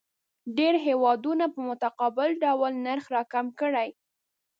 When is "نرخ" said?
2.85-3.05